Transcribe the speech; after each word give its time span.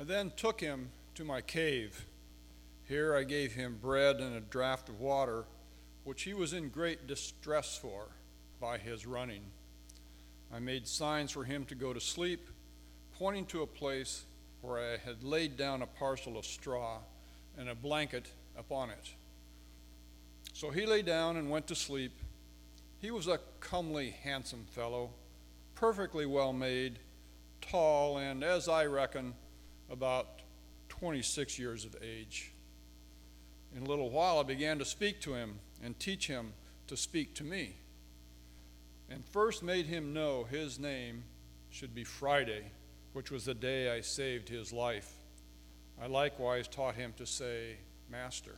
I 0.00 0.04
then 0.04 0.32
took 0.34 0.62
him 0.62 0.88
to 1.16 1.24
my 1.24 1.42
cave. 1.42 2.06
Here 2.88 3.14
I 3.14 3.22
gave 3.22 3.52
him 3.52 3.78
bread 3.82 4.16
and 4.16 4.34
a 4.34 4.40
draught 4.40 4.88
of 4.88 4.98
water, 4.98 5.44
which 6.04 6.22
he 6.22 6.32
was 6.32 6.54
in 6.54 6.70
great 6.70 7.06
distress 7.06 7.76
for 7.76 8.06
by 8.58 8.78
his 8.78 9.06
running. 9.06 9.42
I 10.50 10.58
made 10.58 10.88
signs 10.88 11.32
for 11.32 11.44
him 11.44 11.66
to 11.66 11.74
go 11.74 11.92
to 11.92 12.00
sleep, 12.00 12.48
pointing 13.18 13.44
to 13.46 13.60
a 13.60 13.66
place 13.66 14.24
where 14.62 14.78
I 14.78 14.96
had 14.96 15.22
laid 15.22 15.58
down 15.58 15.82
a 15.82 15.86
parcel 15.86 16.38
of 16.38 16.46
straw 16.46 17.00
and 17.58 17.68
a 17.68 17.74
blanket 17.74 18.26
upon 18.58 18.88
it. 18.88 19.10
So 20.54 20.70
he 20.70 20.86
lay 20.86 21.02
down 21.02 21.36
and 21.36 21.50
went 21.50 21.66
to 21.66 21.74
sleep. 21.74 22.12
He 23.02 23.10
was 23.10 23.28
a 23.28 23.40
comely, 23.60 24.14
handsome 24.22 24.64
fellow, 24.70 25.10
perfectly 25.74 26.24
well 26.24 26.54
made, 26.54 26.98
tall, 27.60 28.16
and, 28.16 28.42
as 28.42 28.66
I 28.66 28.86
reckon, 28.86 29.34
about 29.90 30.26
26 30.88 31.58
years 31.58 31.84
of 31.84 31.96
age. 32.02 32.52
In 33.76 33.82
a 33.82 33.86
little 33.86 34.10
while, 34.10 34.38
I 34.38 34.42
began 34.42 34.78
to 34.78 34.84
speak 34.84 35.20
to 35.22 35.34
him 35.34 35.58
and 35.82 35.98
teach 35.98 36.26
him 36.26 36.52
to 36.88 36.96
speak 36.96 37.34
to 37.34 37.44
me, 37.44 37.76
and 39.08 39.24
first 39.24 39.62
made 39.62 39.86
him 39.86 40.12
know 40.12 40.44
his 40.44 40.78
name 40.78 41.22
should 41.70 41.94
be 41.94 42.04
Friday, 42.04 42.64
which 43.12 43.30
was 43.30 43.44
the 43.44 43.54
day 43.54 43.90
I 43.90 44.00
saved 44.00 44.48
his 44.48 44.72
life. 44.72 45.12
I 46.02 46.06
likewise 46.06 46.66
taught 46.66 46.96
him 46.96 47.12
to 47.16 47.26
say, 47.26 47.76
Master, 48.10 48.56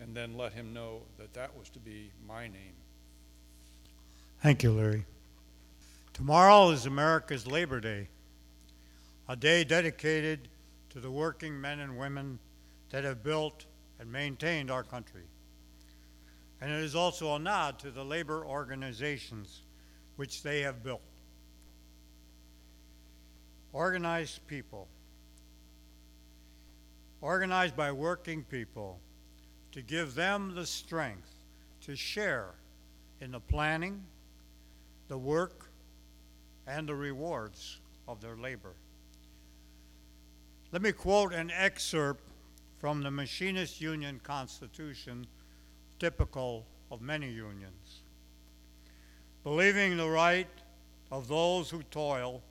and 0.00 0.16
then 0.16 0.36
let 0.36 0.52
him 0.52 0.72
know 0.74 1.02
that 1.18 1.34
that 1.34 1.56
was 1.56 1.68
to 1.70 1.78
be 1.78 2.10
my 2.26 2.48
name. 2.48 2.74
Thank 4.42 4.62
you, 4.62 4.72
Larry. 4.72 5.04
Tomorrow 6.12 6.70
is 6.70 6.86
America's 6.86 7.46
Labor 7.46 7.80
Day, 7.80 8.08
a 9.28 9.36
day 9.36 9.64
dedicated 9.64 10.48
to 10.90 11.00
the 11.00 11.10
working 11.10 11.60
men 11.60 11.80
and 11.80 11.98
women 11.98 12.38
that 12.90 13.04
have 13.04 13.22
built 13.22 13.64
and 13.98 14.10
maintained 14.10 14.70
our 14.70 14.82
country. 14.82 15.24
And 16.60 16.70
it 16.70 16.82
is 16.82 16.94
also 16.94 17.34
a 17.34 17.38
nod 17.38 17.78
to 17.80 17.90
the 17.90 18.04
labor 18.04 18.44
organizations 18.46 19.62
which 20.16 20.42
they 20.42 20.60
have 20.60 20.82
built. 20.82 21.02
Organized 23.72 24.46
people, 24.46 24.86
organized 27.20 27.76
by 27.76 27.90
working 27.90 28.44
people, 28.44 29.00
to 29.72 29.82
give 29.82 30.14
them 30.14 30.54
the 30.54 30.64
strength 30.64 31.34
to 31.80 31.96
share 31.96 32.54
in 33.20 33.32
the 33.32 33.40
planning, 33.40 34.04
the 35.08 35.18
work, 35.18 35.66
and 36.66 36.88
the 36.88 36.94
rewards 36.94 37.80
of 38.06 38.20
their 38.20 38.36
labor. 38.36 38.74
Let 40.74 40.82
me 40.82 40.90
quote 40.90 41.32
an 41.32 41.52
excerpt 41.52 42.28
from 42.78 43.00
the 43.00 43.10
Machinist 43.12 43.80
Union 43.80 44.20
Constitution, 44.24 45.24
typical 46.00 46.66
of 46.90 47.00
many 47.00 47.30
unions. 47.30 48.02
Believing 49.44 49.96
the 49.96 50.08
right 50.08 50.48
of 51.12 51.28
those 51.28 51.70
who 51.70 51.84
toil 51.92 52.42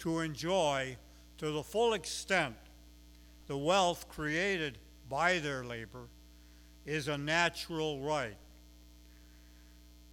to 0.00 0.20
enjoy 0.20 0.98
to 1.38 1.50
the 1.50 1.62
full 1.62 1.94
extent 1.94 2.56
the 3.46 3.56
wealth 3.56 4.06
created 4.06 4.76
by 5.08 5.38
their 5.38 5.64
labor 5.64 6.08
is 6.84 7.08
a 7.08 7.16
natural 7.16 8.00
right. 8.00 8.36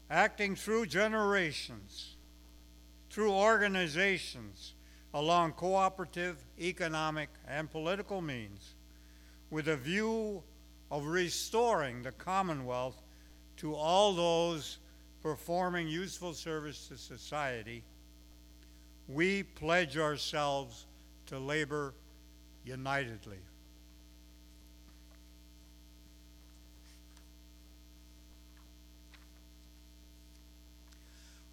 Acting 0.09 0.55
through 0.55 0.86
generations, 0.86 2.16
through 3.09 3.33
organizations, 3.33 4.75
along 5.17 5.51
cooperative, 5.53 6.37
economic, 6.61 7.27
and 7.47 7.71
political 7.71 8.21
means, 8.21 8.75
with 9.49 9.67
a 9.67 9.75
view 9.75 10.43
of 10.91 11.07
restoring 11.07 12.03
the 12.03 12.11
Commonwealth 12.11 13.01
to 13.55 13.73
all 13.73 14.13
those 14.13 14.77
performing 15.23 15.87
useful 15.87 16.33
service 16.33 16.87
to 16.87 16.95
society, 16.95 17.83
we 19.08 19.42
pledge 19.42 19.97
ourselves 19.97 20.86
to 21.25 21.39
labor 21.39 21.95
unitedly. 22.63 23.39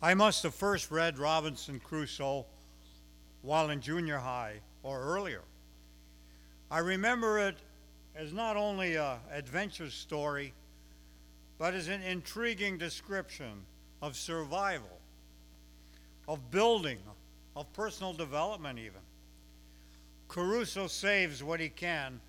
I 0.03 0.13
must 0.13 0.43
have 0.43 0.55
first 0.55 0.91
read 0.91 1.17
Robinson 1.19 1.81
Crusoe 1.83 2.45
while 3.45 3.69
in 3.71 3.81
junior 3.81 4.19
high 4.19 4.55
or 4.83 5.01
earlier. 5.01 5.43
I 6.71 6.79
remember 6.79 7.39
it 7.39 7.57
as 8.17 8.33
not 8.33 8.57
only 8.57 8.97
an 8.97 9.19
adventure 9.31 9.91
story, 9.91 10.55
but 11.59 11.75
as 11.75 11.89
an 11.89 12.03
intriguing 12.03 12.79
description 12.79 13.67
of 14.01 14.17
survival, 14.17 14.99
of 16.27 16.51
building, 16.51 16.99
of 17.55 17.71
personal 17.75 18.15
development, 18.15 18.79
even. 18.79 19.01
Caruso 20.29 20.87
saves 20.87 21.45
what 21.45 21.61
he 21.61 21.69
can 21.69 22.21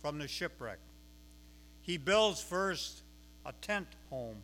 from 0.00 0.18
the 0.18 0.26
shipwreck. 0.26 0.78
He 1.82 1.98
builds 1.98 2.42
first 2.42 3.02
a 3.44 3.52
tent 3.60 3.88
home 4.08 4.42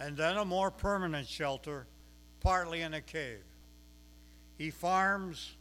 and 0.00 0.16
then 0.16 0.38
a 0.38 0.44
more 0.44 0.70
permanent 0.70 1.28
shelter, 1.28 1.86
partly 2.40 2.80
in 2.80 2.94
a 2.94 3.02
cave. 3.02 3.42
He 4.60 4.68
farms, 4.68 5.54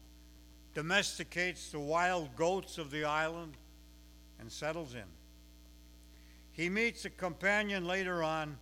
domesticates 0.73 1.71
the 1.71 1.79
wild 1.79 2.35
goats 2.35 2.77
of 2.77 2.91
the 2.91 3.05
island, 3.05 3.53
and 4.41 4.51
settles 4.51 4.93
in. 4.93 5.05
He 6.51 6.67
meets 6.67 7.05
a 7.05 7.09
companion 7.09 7.85
later 7.85 8.21
on, 8.21 8.57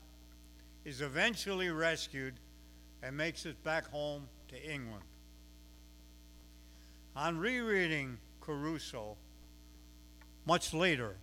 is 0.86 1.02
eventually 1.02 1.72
rescued, 1.72 2.36
and 3.02 3.18
makes 3.18 3.48
it 3.48 3.64
back 3.64 3.88
home 3.88 4.30
to 4.50 4.64
England. 4.64 5.02
On 7.16 7.40
rereading 7.40 8.20
Caruso 8.40 9.18
much 10.46 10.72
later, 10.72 11.16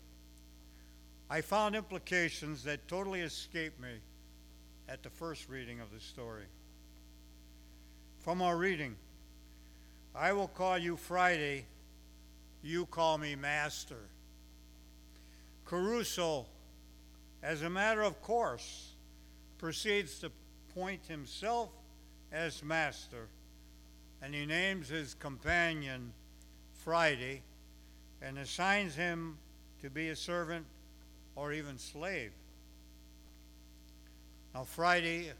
I 1.30 1.40
found 1.40 1.76
implications 1.76 2.64
that 2.64 2.88
totally 2.88 3.20
escaped 3.20 3.80
me 3.80 3.92
at 4.88 5.04
the 5.04 5.10
first 5.10 5.48
reading 5.48 5.78
of 5.78 5.92
the 5.92 6.00
story. 6.00 6.46
From 8.18 8.42
our 8.42 8.56
reading, 8.56 8.96
I 10.16 10.32
will 10.32 10.46
call 10.46 10.78
you 10.78 10.96
Friday, 10.96 11.66
you 12.62 12.86
call 12.86 13.18
me 13.18 13.34
Master. 13.34 13.98
Caruso, 15.64 16.46
as 17.42 17.62
a 17.62 17.70
matter 17.70 18.02
of 18.02 18.22
course, 18.22 18.92
proceeds 19.58 20.20
to 20.20 20.30
point 20.72 21.04
himself 21.08 21.70
as 22.30 22.62
Master, 22.62 23.26
and 24.22 24.32
he 24.32 24.46
names 24.46 24.88
his 24.88 25.14
companion 25.14 26.12
Friday 26.84 27.42
and 28.22 28.38
assigns 28.38 28.94
him 28.94 29.36
to 29.82 29.90
be 29.90 30.10
a 30.10 30.16
servant 30.16 30.64
or 31.34 31.52
even 31.52 31.76
slave. 31.76 32.30
Now, 34.54 34.62
Friday, 34.62 35.32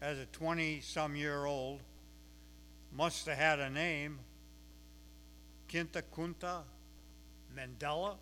as 0.00 0.18
a 0.18 0.24
20 0.26 0.80
some 0.80 1.16
year 1.16 1.44
old, 1.44 1.80
must 2.96 3.26
have 3.26 3.36
had 3.36 3.58
a 3.58 3.70
name 3.70 4.18
Kinta 5.68 6.02
Kunta 6.14 6.62
Mandela. 7.56 8.14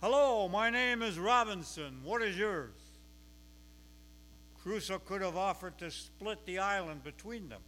Hello, 0.00 0.48
my 0.48 0.70
name 0.70 1.02
is 1.02 1.18
Robinson. 1.18 2.00
What 2.02 2.22
is 2.22 2.38
yours? 2.38 2.72
Crusoe 4.62 4.98
could 4.98 5.20
have 5.20 5.36
offered 5.36 5.76
to 5.78 5.90
split 5.90 6.44
the 6.46 6.58
island 6.58 7.04
between 7.04 7.50
them 7.50 7.60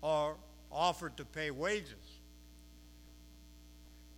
or 0.00 0.36
offered 0.70 1.16
to 1.16 1.24
pay 1.24 1.50
wages 1.50 2.20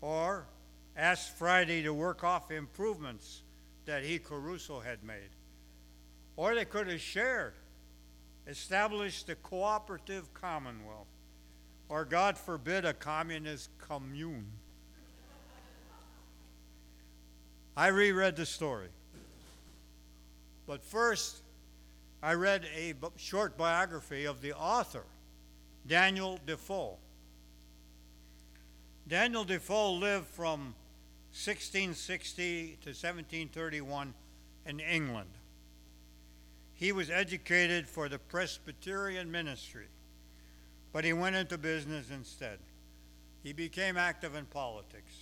or 0.03 0.47
asked 0.95 1.37
Friday 1.39 1.83
to 1.83 1.95
work 1.95 2.23
off 2.23 2.51
improvements 2.51 3.43
that 3.87 4.03
he, 4.03 4.19
Crusoe, 4.19 4.81
had 4.81 5.03
made. 5.03 5.31
Or 6.37 6.55
they 6.55 6.67
could 6.67 6.89
have 6.89 7.01
shared, 7.01 7.55
established 8.51 9.29
the 9.29 9.37
cooperative 9.37 10.35
commonwealth, 10.35 11.07
or 11.89 12.05
God 12.05 12.37
forbid, 12.37 12.85
a 12.85 12.93
communist 12.93 13.71
commune. 13.79 14.47
I 17.77 17.87
reread 17.87 18.35
the 18.35 18.45
story. 18.45 18.89
But 20.67 20.83
first, 20.83 21.43
I 22.23 22.35
read 22.35 22.67
a 22.77 22.95
short 23.17 23.57
biography 23.57 24.25
of 24.25 24.43
the 24.43 24.53
author, 24.53 25.05
Daniel 25.87 26.39
Defoe. 26.45 26.97
Daniel 29.07 29.45
Defoe 29.45 29.93
lived 29.93 30.27
from 30.27 30.75
1660 31.33 32.79
to 32.83 32.89
1731 32.89 34.13
in 34.67 34.81
England. 34.81 35.31
He 36.81 36.93
was 36.93 37.11
educated 37.11 37.87
for 37.87 38.09
the 38.09 38.19
Presbyterian 38.19 39.31
ministry, 39.31 39.85
but 40.95 41.05
he 41.05 41.13
went 41.13 41.37
into 41.37 41.59
business 41.59 42.11
instead. 42.11 42.59
he 43.43 43.53
became 43.53 43.99
active 43.99 44.35
in 44.35 44.47
politics. 44.47 45.13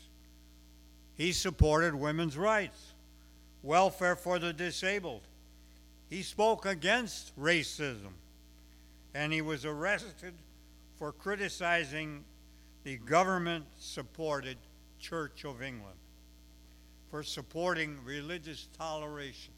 He 1.17 1.33
supported 1.33 1.97
women's 1.97 2.37
rights, 2.37 2.95
welfare 3.65 4.15
for 4.15 4.39
the 4.39 4.53
disabled. 4.53 5.23
He 6.09 6.23
spoke 6.23 6.65
against 6.65 7.37
racism, 7.39 8.15
and 9.13 9.33
he 9.33 9.43
was 9.43 9.65
arrested 9.65 10.35
for 10.97 11.11
criticizing 11.11 12.25
the 12.85 12.99
government 12.99 13.65
supported 13.79 14.59
Church 15.01 15.45
of 15.45 15.61
England 15.61 15.99
for 17.11 17.25
supporting 17.25 17.99
religious 18.05 18.69
toleration. 18.79 19.53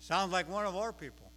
Sounds 0.00 0.32
like 0.32 0.48
one 0.50 0.66
of 0.66 0.74
our 0.76 0.92
people. 0.92 1.30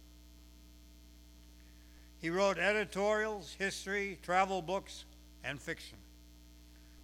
He 2.18 2.30
wrote 2.30 2.58
editorials, 2.58 3.54
history, 3.58 4.18
travel 4.22 4.62
books, 4.62 5.04
and 5.44 5.60
fiction. 5.60 5.98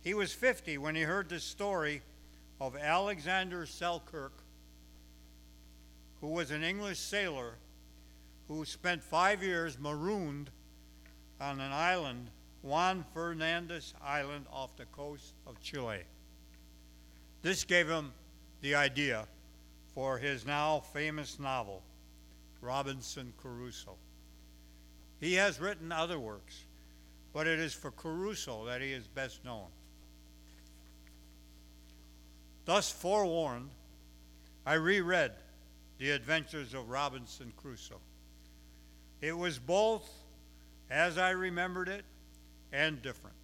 He 0.03 0.15
was 0.15 0.33
50 0.33 0.79
when 0.79 0.95
he 0.95 1.03
heard 1.03 1.29
the 1.29 1.39
story 1.39 2.01
of 2.59 2.75
Alexander 2.75 3.67
Selkirk, 3.67 4.33
who 6.23 6.29
was 6.29 6.51
an 6.51 6.63
English 6.63 6.99
sailor 6.99 7.55
who 8.49 8.65
spent 8.65 9.03
five 9.03 9.43
years 9.43 9.79
marooned 9.79 10.51
on 11.41 11.61
an 11.61 11.73
island, 11.73 12.31
Juan 12.63 13.05
Fernandez 13.13 13.95
Island, 14.03 14.47
off 14.51 14.77
the 14.77 14.87
coast 14.87 15.35
of 15.47 15.61
Chile. 15.61 16.01
This 17.43 17.65
gave 17.65 17.89
him 17.89 18.13
the 18.63 18.75
idea 18.75 19.27
for 20.01 20.17
his 20.17 20.47
now 20.47 20.81
famous 20.95 21.39
novel, 21.39 21.83
Robinson 22.63 23.35
Crusoe. 23.37 23.99
He 25.21 25.35
has 25.35 25.61
written 25.61 25.93
other 25.93 26.19
works, 26.19 26.65
but 27.35 27.47
it 27.47 27.59
is 27.59 27.75
for 27.75 27.91
Crusoe 27.91 28.65
that 28.65 28.81
he 28.81 28.93
is 28.93 29.07
best 29.07 29.45
known. 29.45 29.67
Thus 32.65 32.91
forewarned, 32.91 33.69
I 34.65 34.75
reread 34.75 35.33
The 35.99 36.13
Adventures 36.13 36.73
of 36.73 36.89
Robinson 36.89 37.53
Crusoe. 37.59 38.01
It 39.21 39.37
was 39.37 39.59
both 39.59 40.11
as 40.91 41.19
I 41.19 41.33
remembered 41.33 41.91
it 41.91 42.07
and 42.73 43.03
different. 43.03 43.37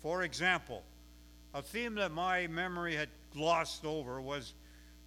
For 0.00 0.22
example, 0.22 0.82
a 1.52 1.60
theme 1.60 1.96
that 1.96 2.10
my 2.10 2.46
memory 2.46 2.96
had 2.96 3.10
glossed 3.34 3.84
over 3.84 4.18
was 4.22 4.54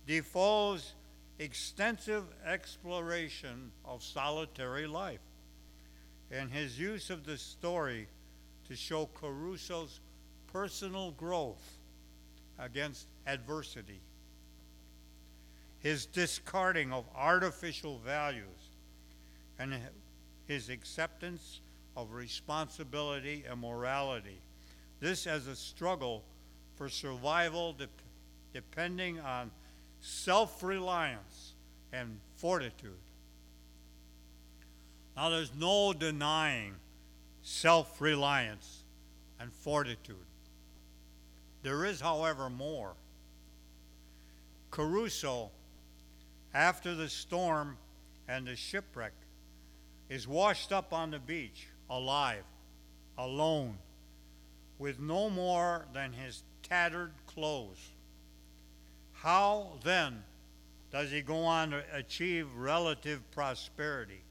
Defoe's 0.08 0.94
extensive 1.40 2.24
exploration 2.46 3.72
of 3.86 4.04
solitary 4.04 4.88
life 4.88 5.20
and 6.30 6.52
his 6.52 6.80
use 6.80 7.10
of 7.10 7.26
the 7.26 7.38
story 7.38 8.08
to 8.68 8.76
show 8.76 9.08
Caruso's 9.14 10.00
personal 10.48 11.12
growth 11.12 11.80
against 12.60 13.08
adversity, 13.28 14.02
his 15.80 16.06
discarding 16.06 16.94
of 16.94 17.06
artificial 17.16 17.98
values, 18.00 18.46
and 19.60 19.78
his 20.48 20.70
acceptance 20.70 21.60
of 21.96 22.14
responsibility 22.14 23.44
and 23.50 23.60
morality. 23.60 24.40
This 25.00 25.28
as 25.28 25.48
a 25.48 25.56
struggle 25.56 26.24
for 26.76 26.88
survival 26.88 27.74
de- 27.74 27.88
depending 28.54 29.20
on 29.20 29.52
self 30.02 30.64
reliance 30.64 31.54
and 31.94 32.20
fortitude. 32.38 32.92
Now, 35.16 35.30
there's 35.30 35.54
no 35.56 35.94
denying 35.94 36.74
self 37.44 38.02
reliance 38.02 38.84
and 39.40 39.52
fortitude. 39.54 40.16
There 41.64 41.86
is, 41.86 42.02
however, 42.02 42.50
more. 42.50 42.94
Caruso, 44.72 45.52
after 46.54 46.96
the 46.96 47.10
storm 47.10 47.78
and 48.28 48.48
the 48.48 48.56
shipwreck, 48.56 49.14
is 50.10 50.28
washed 50.28 50.72
up 50.72 50.92
on 50.94 51.12
the 51.12 51.20
beach, 51.20 51.68
alive, 51.90 52.44
alone, 53.18 53.78
with 54.80 55.00
no 55.00 55.30
more 55.30 55.86
than 55.94 56.14
his 56.14 56.42
tattered 56.64 57.12
clothes. 57.28 57.91
How 59.22 59.74
then 59.84 60.24
does 60.92 61.12
he 61.12 61.22
go 61.22 61.44
on 61.44 61.70
to 61.72 61.84
achieve 61.94 62.48
relative 62.56 63.22
prosperity? 63.30 64.24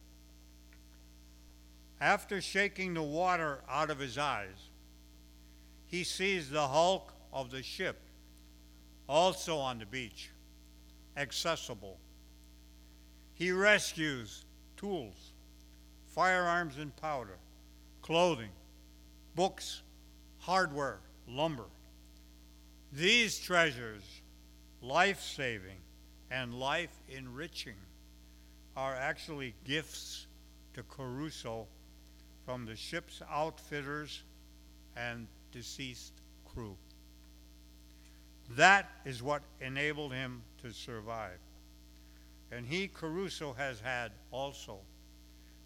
After 2.00 2.40
shaking 2.40 2.94
the 2.94 3.02
water 3.02 3.60
out 3.69 3.90
of 3.90 4.00
his 4.00 4.19
eyes, 4.19 4.69
he 5.87 6.02
sees 6.02 6.50
the 6.50 6.66
hulk 6.66 7.12
of 7.32 7.52
the 7.52 7.62
ship 7.62 8.00
also 9.08 9.58
on 9.58 9.78
the 9.78 9.87
beach, 9.87 10.31
accessible. 11.16 11.98
He 13.34 13.52
rescues 13.52 14.44
tools, 14.76 15.32
firearms 16.08 16.78
and 16.78 16.94
powder, 16.96 17.38
clothing, 18.02 18.50
books, 19.37 19.82
hardware, 20.38 20.98
lumber. 21.28 21.66
These 22.92 23.38
treasures, 23.38 24.19
life 24.82 25.20
saving 25.20 25.78
and 26.30 26.54
life 26.54 27.02
enriching, 27.08 27.74
are 28.76 28.94
actually 28.94 29.54
gifts 29.64 30.26
to 30.74 30.82
Caruso 30.84 31.66
from 32.44 32.64
the 32.64 32.76
ship's 32.76 33.20
outfitters 33.30 34.22
and 34.96 35.26
deceased 35.52 36.12
crew. 36.44 36.76
That 38.56 38.90
is 39.04 39.22
what 39.22 39.42
enabled 39.60 40.12
him 40.12 40.42
to 40.62 40.72
survive. 40.72 41.38
And 42.52 42.66
he, 42.66 42.88
Caruso, 42.88 43.52
has 43.52 43.80
had 43.80 44.12
also 44.30 44.78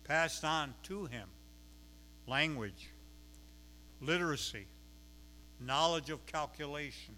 passed 0.04 0.44
on 0.44 0.74
to 0.84 1.06
him 1.06 1.28
language, 2.26 2.90
literacy, 4.00 4.66
knowledge 5.60 6.10
of 6.10 6.24
calculation, 6.26 7.16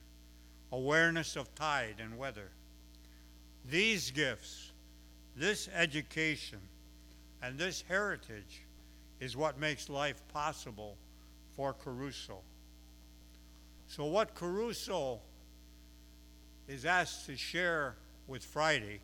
awareness 0.72 1.36
of 1.36 1.54
tide 1.54 1.96
and 1.98 2.18
weather. 2.18 2.50
These 3.68 4.10
gifts, 4.10 4.72
this 5.36 5.68
education, 5.74 6.60
and 7.42 7.58
this 7.58 7.82
heritage 7.88 8.62
is 9.20 9.36
what 9.36 9.58
makes 9.58 9.88
life 9.88 10.22
possible 10.32 10.96
for 11.54 11.72
Caruso. 11.72 12.38
So, 13.88 14.04
what 14.04 14.34
Caruso 14.34 15.20
is 16.68 16.84
asked 16.84 17.26
to 17.26 17.36
share 17.36 17.96
with 18.26 18.44
Friday 18.44 19.00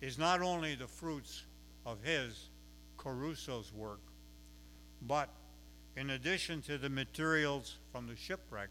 is 0.00 0.18
not 0.18 0.42
only 0.42 0.74
the 0.74 0.86
fruits 0.86 1.44
of 1.86 2.02
his, 2.02 2.50
Caruso's 2.96 3.72
work, 3.72 4.00
but 5.02 5.30
in 5.96 6.10
addition 6.10 6.60
to 6.62 6.78
the 6.78 6.90
materials 6.90 7.76
from 7.90 8.06
the 8.06 8.14
shipwreck, 8.14 8.68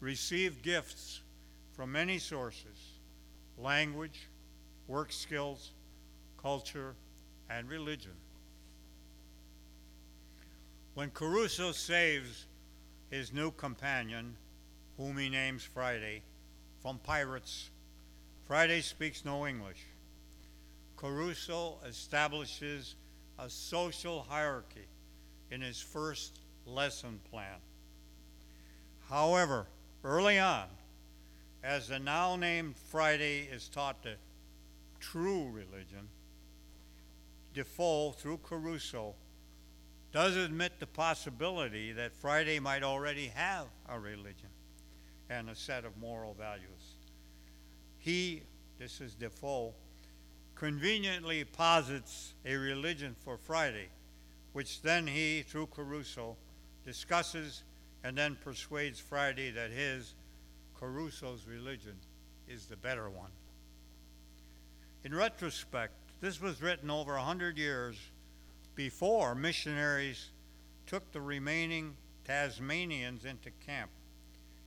received 0.00 0.62
gifts 0.62 1.22
from 1.72 1.92
many 1.92 2.18
sources 2.18 2.98
language, 3.56 4.28
work 4.86 5.12
skills, 5.12 5.72
culture, 6.40 6.94
and 7.50 7.68
religion. 7.68 8.12
When 10.94 11.10
Caruso 11.10 11.72
saves 11.72 12.46
his 13.10 13.32
new 13.32 13.50
companion, 13.50 14.36
whom 14.96 15.18
he 15.18 15.28
names 15.28 15.62
Friday, 15.62 16.22
from 16.82 16.98
pirates, 16.98 17.70
Friday 18.46 18.80
speaks 18.80 19.24
no 19.24 19.46
English. 19.46 19.84
Caruso 20.96 21.78
establishes 21.86 22.96
a 23.38 23.48
social 23.48 24.26
hierarchy 24.28 24.86
in 25.50 25.60
his 25.60 25.80
first 25.80 26.40
lesson 26.66 27.20
plan. 27.30 27.58
However, 29.08 29.66
early 30.04 30.38
on, 30.38 30.66
as 31.62 31.88
the 31.88 31.98
now 31.98 32.36
named 32.36 32.76
Friday 32.76 33.48
is 33.52 33.68
taught 33.68 34.02
the 34.02 34.14
true 35.00 35.48
religion, 35.50 36.08
Defoe, 37.54 38.12
through 38.12 38.38
Caruso, 38.44 39.14
does 40.12 40.36
admit 40.36 40.78
the 40.78 40.86
possibility 40.86 41.92
that 41.92 42.12
Friday 42.12 42.58
might 42.60 42.82
already 42.82 43.26
have 43.28 43.66
a 43.88 43.98
religion 43.98 44.48
and 45.28 45.50
a 45.50 45.54
set 45.54 45.84
of 45.84 45.96
moral 45.98 46.34
values. 46.34 46.94
He, 47.98 48.42
this 48.78 49.00
is 49.00 49.14
Defoe, 49.14 49.74
conveniently 50.54 51.44
posits 51.44 52.34
a 52.46 52.56
religion 52.56 53.14
for 53.24 53.36
Friday, 53.36 53.88
which 54.52 54.82
then 54.82 55.06
he, 55.06 55.42
through 55.42 55.66
Caruso, 55.66 56.36
discusses 56.84 57.62
and 58.04 58.16
then 58.16 58.36
persuades 58.42 59.00
Friday 59.00 59.50
that 59.50 59.70
his, 59.70 60.14
Caruso's 60.78 61.46
religion, 61.46 61.96
is 62.48 62.66
the 62.66 62.76
better 62.76 63.10
one. 63.10 63.30
In 65.04 65.14
retrospect, 65.14 65.92
this 66.20 66.40
was 66.40 66.62
written 66.62 66.90
over 66.90 67.16
a 67.16 67.22
hundred 67.22 67.58
years 67.58 67.96
before 68.74 69.34
missionaries 69.34 70.30
took 70.86 71.10
the 71.12 71.20
remaining 71.20 71.96
Tasmanians 72.24 73.24
into 73.24 73.50
camp, 73.64 73.90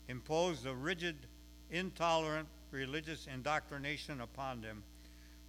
imposed 0.07 0.65
a 0.65 0.73
rigid, 0.73 1.15
intolerant 1.69 2.47
religious 2.71 3.27
indoctrination 3.27 4.21
upon 4.21 4.61
them, 4.61 4.83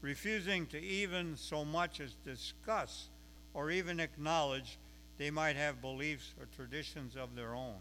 refusing 0.01 0.67
to 0.67 0.81
even 0.81 1.37
so 1.37 1.65
much 1.65 2.01
as 2.01 2.15
discuss 2.25 3.09
or 3.55 3.71
even 3.71 4.01
acknowledge 4.01 4.79
they 5.23 5.31
might 5.31 5.55
have 5.55 5.81
beliefs 5.81 6.35
or 6.41 6.47
traditions 6.47 7.15
of 7.15 7.37
their 7.37 7.55
own. 7.55 7.77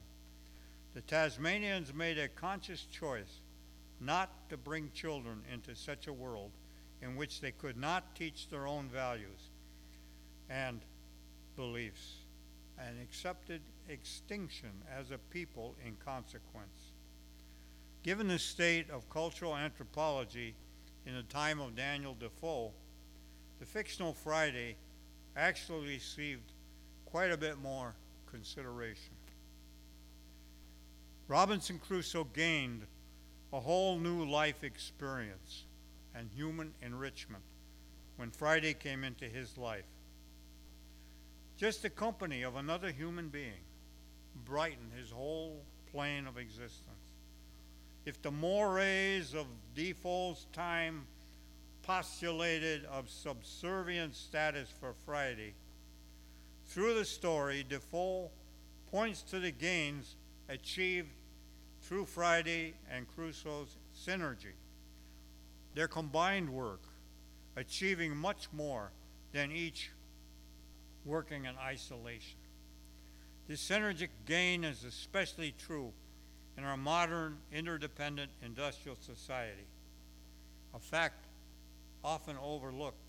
The 0.93 1.01
Tasmanians 1.01 1.91
made 1.91 2.19
a 2.19 2.27
conscious 2.27 2.85
choice 2.91 3.39
not 3.99 4.29
to 4.51 4.57
bring 4.57 4.91
children 4.93 5.41
into 5.51 5.75
such 5.75 6.05
a 6.05 6.13
world 6.13 6.51
in 7.01 7.15
which 7.15 7.41
they 7.41 7.49
could 7.49 7.77
not 7.77 8.15
teach 8.15 8.47
their 8.47 8.67
own 8.67 8.89
values 8.89 9.49
and 10.51 10.81
beliefs 11.55 12.17
and 12.77 13.01
accepted 13.01 13.61
extinction 13.89 14.69
as 14.95 15.09
a 15.09 15.17
people 15.17 15.73
in 15.83 15.95
consequence. 15.95 16.91
Given 18.03 18.27
the 18.27 18.37
state 18.37 18.91
of 18.91 19.09
cultural 19.09 19.57
anthropology 19.57 20.53
in 21.07 21.15
the 21.15 21.23
time 21.23 21.59
of 21.59 21.75
Daniel 21.75 22.15
Defoe, 22.19 22.71
the 23.59 23.65
fictional 23.65 24.13
Friday 24.13 24.75
actually 25.35 25.87
received 25.87 26.50
quite 27.11 27.31
a 27.31 27.37
bit 27.37 27.57
more 27.61 27.93
consideration. 28.31 29.13
Robinson 31.27 31.79
Crusoe 31.79 32.23
gained 32.23 32.85
a 33.53 33.59
whole 33.59 33.97
new 33.97 34.25
life 34.25 34.63
experience 34.63 35.65
and 36.15 36.29
human 36.35 36.73
enrichment 36.81 37.43
when 38.15 38.31
Friday 38.31 38.73
came 38.73 39.03
into 39.03 39.25
his 39.25 39.57
life. 39.57 39.85
Just 41.57 41.81
the 41.81 41.89
company 41.89 42.43
of 42.43 42.55
another 42.55 42.91
human 42.91 43.29
being 43.29 43.63
brightened 44.45 44.91
his 44.97 45.11
whole 45.11 45.61
plane 45.91 46.27
of 46.27 46.37
existence. 46.37 46.87
If 48.05 48.21
the 48.21 48.31
mores 48.31 49.33
of 49.33 49.45
Defoe's 49.75 50.47
time 50.53 51.05
postulated 51.83 52.85
of 52.85 53.09
subservient 53.09 54.15
status 54.15 54.69
for 54.79 54.93
Friday, 55.05 55.53
through 56.71 56.93
the 56.93 57.03
story, 57.03 57.65
Defoe 57.67 58.31
points 58.91 59.21
to 59.23 59.39
the 59.39 59.51
gains 59.51 60.15
achieved 60.47 61.09
through 61.81 62.05
Friday 62.05 62.75
and 62.89 63.05
Crusoe's 63.13 63.75
synergy, 63.93 64.55
their 65.75 65.89
combined 65.89 66.49
work, 66.49 66.83
achieving 67.57 68.15
much 68.15 68.47
more 68.53 68.91
than 69.33 69.51
each 69.51 69.91
working 71.03 71.43
in 71.43 71.57
isolation. 71.57 72.37
This 73.49 73.67
synergic 73.67 74.09
gain 74.25 74.63
is 74.63 74.85
especially 74.85 75.53
true 75.57 75.91
in 76.57 76.63
our 76.63 76.77
modern 76.77 77.37
interdependent 77.51 78.31
industrial 78.41 78.95
society, 79.01 79.67
a 80.73 80.79
fact 80.79 81.25
often 82.01 82.37
overlooked 82.41 83.00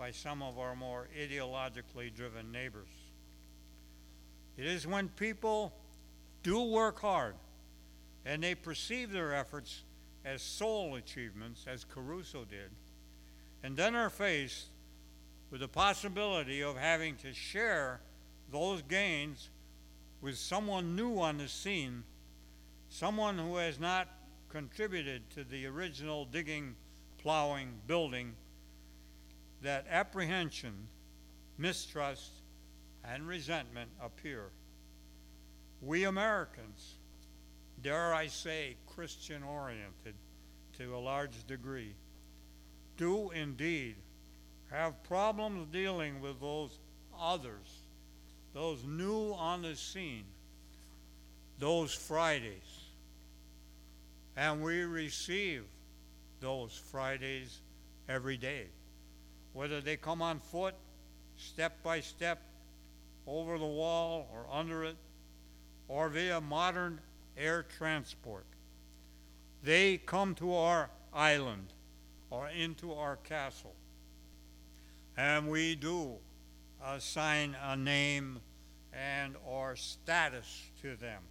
by 0.00 0.10
some 0.10 0.42
of 0.42 0.58
our 0.58 0.74
more 0.74 1.08
ideologically 1.14 2.12
driven 2.12 2.50
neighbors. 2.50 2.88
It 4.56 4.64
is 4.64 4.86
when 4.86 5.10
people 5.10 5.74
do 6.42 6.62
work 6.62 7.00
hard 7.00 7.34
and 8.24 8.42
they 8.42 8.54
perceive 8.54 9.12
their 9.12 9.34
efforts 9.34 9.82
as 10.24 10.40
sole 10.40 10.94
achievements, 10.94 11.66
as 11.68 11.84
Caruso 11.84 12.46
did, 12.46 12.70
and 13.62 13.76
then 13.76 13.94
are 13.94 14.08
faced 14.08 14.68
with 15.50 15.60
the 15.60 15.68
possibility 15.68 16.62
of 16.62 16.78
having 16.78 17.16
to 17.16 17.34
share 17.34 18.00
those 18.50 18.80
gains 18.80 19.50
with 20.22 20.38
someone 20.38 20.96
new 20.96 21.18
on 21.18 21.36
the 21.36 21.48
scene, 21.48 22.04
someone 22.88 23.36
who 23.36 23.56
has 23.56 23.78
not 23.78 24.08
contributed 24.48 25.28
to 25.34 25.44
the 25.44 25.66
original 25.66 26.24
digging, 26.24 26.74
plowing, 27.18 27.74
building, 27.86 28.32
that 29.62 29.86
apprehension, 29.90 30.88
mistrust, 31.58 32.30
and 33.04 33.26
resentment 33.26 33.90
appear. 34.02 34.50
We 35.82 36.04
Americans, 36.04 36.94
dare 37.82 38.14
I 38.14 38.26
say, 38.26 38.76
Christian 38.94 39.42
oriented 39.42 40.14
to 40.78 40.94
a 40.94 40.98
large 40.98 41.46
degree, 41.46 41.94
do 42.96 43.30
indeed 43.30 43.96
have 44.70 45.02
problems 45.04 45.66
dealing 45.72 46.20
with 46.20 46.40
those 46.40 46.78
others, 47.18 47.80
those 48.54 48.84
new 48.84 49.32
on 49.32 49.62
the 49.62 49.74
scene, 49.74 50.24
those 51.58 51.92
Fridays. 51.92 52.52
And 54.36 54.62
we 54.62 54.82
receive 54.82 55.64
those 56.40 56.80
Fridays 56.90 57.60
every 58.08 58.36
day, 58.36 58.66
whether 59.52 59.80
they 59.80 59.96
come 59.96 60.22
on 60.22 60.38
foot, 60.38 60.74
step 61.36 61.82
by 61.82 62.00
step, 62.00 62.40
over 63.26 63.58
the 63.58 63.66
wall 63.66 64.28
or 64.32 64.46
under 64.50 64.84
it, 64.84 64.96
or 65.88 66.08
via 66.08 66.40
modern 66.40 67.00
air 67.36 67.64
transport. 67.78 68.44
They 69.62 69.98
come 69.98 70.34
to 70.36 70.54
our 70.54 70.90
island 71.12 71.72
or 72.30 72.48
into 72.48 72.92
our 72.92 73.16
castle. 73.16 73.74
And 75.16 75.50
we 75.50 75.74
do 75.74 76.14
assign 76.84 77.56
a 77.62 77.76
name 77.76 78.40
and 78.92 79.36
or 79.46 79.76
status 79.76 80.70
to 80.82 80.96
them 80.96 81.22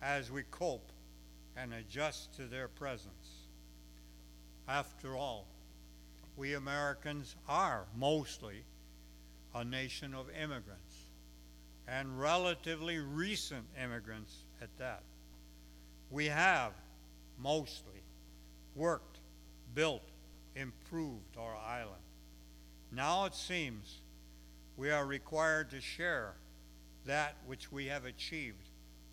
as 0.00 0.30
we 0.30 0.42
cope 0.50 0.92
and 1.56 1.74
adjust 1.74 2.34
to 2.36 2.46
their 2.46 2.68
presence. 2.68 3.46
After 4.68 5.16
all, 5.16 5.46
we 6.36 6.54
Americans 6.54 7.34
are 7.48 7.86
mostly 7.96 8.64
a 9.54 9.64
nation 9.64 10.14
of 10.14 10.26
immigrants, 10.30 11.06
and 11.88 12.20
relatively 12.20 12.98
recent 12.98 13.64
immigrants 13.82 14.44
at 14.60 14.68
that. 14.78 15.02
We 16.10 16.26
have 16.26 16.72
mostly 17.38 18.02
worked, 18.74 19.18
built, 19.74 20.02
improved 20.54 21.36
our 21.38 21.56
island. 21.56 22.02
Now 22.92 23.24
it 23.24 23.34
seems 23.34 24.00
we 24.76 24.90
are 24.90 25.06
required 25.06 25.70
to 25.70 25.80
share 25.80 26.34
that 27.06 27.36
which 27.46 27.72
we 27.72 27.86
have 27.86 28.04
achieved 28.04 28.68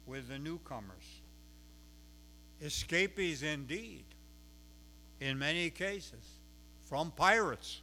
with 0.06 0.28
the 0.28 0.40
newcomers. 0.40 1.22
Escapees 2.62 3.44
indeed, 3.44 4.04
in 5.22 5.40
many 5.40 5.70
cases, 5.70 6.40
from 6.86 7.12
pirates. 7.12 7.82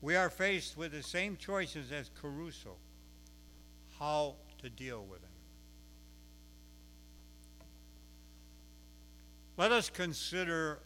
We 0.00 0.16
are 0.16 0.30
faced 0.30 0.76
with 0.76 0.92
the 0.92 1.02
same 1.02 1.36
choices 1.36 1.90
as 1.92 2.10
Caruso 2.20 2.76
how 3.98 4.34
to 4.62 4.68
deal 4.68 5.04
with 5.04 5.20
them. 5.20 5.30
Let 9.56 9.72
us 9.72 9.88
consider 9.88 10.80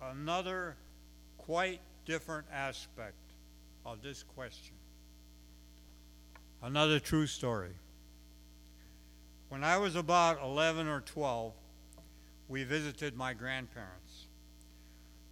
another 0.00 0.76
quite 1.38 1.80
different 2.04 2.46
aspect 2.52 3.16
of 3.84 4.00
this 4.02 4.22
question. 4.22 4.74
Another 6.62 7.00
true 7.00 7.26
story. 7.26 7.72
When 9.48 9.64
I 9.64 9.76
was 9.76 9.96
about 9.96 10.40
11 10.40 10.86
or 10.86 11.00
12, 11.00 11.52
we 12.48 12.64
visited 12.64 13.16
my 13.16 13.34
grandparents. 13.34 14.01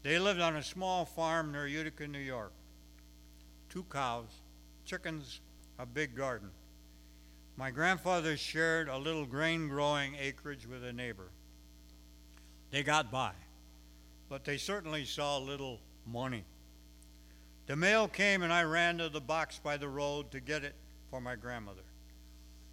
They 0.02 0.18
lived 0.18 0.40
on 0.40 0.56
a 0.56 0.62
small 0.62 1.04
farm 1.04 1.52
near 1.52 1.66
Utica, 1.66 2.06
New 2.06 2.18
York. 2.18 2.52
Two 3.68 3.84
cows, 3.84 4.28
chickens, 4.84 5.40
a 5.78 5.86
big 5.86 6.16
garden. 6.16 6.50
My 7.56 7.70
grandfather 7.70 8.36
shared 8.36 8.88
a 8.88 8.96
little 8.96 9.26
grain 9.26 9.68
growing 9.68 10.14
acreage 10.14 10.66
with 10.66 10.82
a 10.84 10.92
neighbor. 10.92 11.30
They 12.70 12.82
got 12.82 13.10
by, 13.10 13.32
but 14.28 14.44
they 14.44 14.56
certainly 14.56 15.04
saw 15.04 15.38
little 15.38 15.80
money. 16.06 16.44
The 17.66 17.76
mail 17.76 18.08
came, 18.08 18.42
and 18.42 18.52
I 18.52 18.62
ran 18.62 18.98
to 18.98 19.08
the 19.08 19.20
box 19.20 19.60
by 19.62 19.76
the 19.76 19.88
road 19.88 20.30
to 20.30 20.40
get 20.40 20.64
it 20.64 20.74
for 21.10 21.20
my 21.20 21.36
grandmother. 21.36 21.82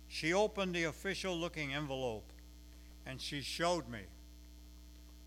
She 0.08 0.34
opened 0.34 0.74
the 0.74 0.86
official 0.86 1.36
looking 1.36 1.74
envelope 1.74 2.32
and 3.06 3.22
she 3.22 3.42
showed 3.42 3.90
me 3.90 4.02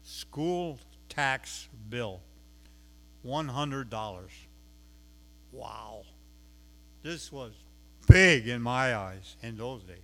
school 0.03 0.79
tax 1.11 1.69
bill 1.91 2.23
$100. 3.27 4.29
Wow. 5.53 6.03
This 7.03 7.31
was 7.31 7.53
big 8.09 8.49
in 8.49 8.63
my 8.63 8.95
eyes 8.95 9.37
in 9.43 9.57
those 9.57 9.83
days. 9.83 9.99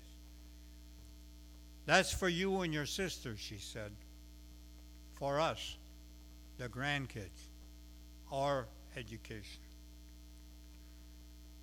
That's 1.87 2.13
for 2.13 2.29
you 2.29 2.61
and 2.61 2.75
your 2.75 2.87
sister, 2.87 3.37
she 3.37 3.59
said. 3.59 3.93
For 5.15 5.41
us, 5.41 5.77
the 6.59 6.69
grandkids, 6.69 7.49
our 8.31 8.67
education. 8.97 9.61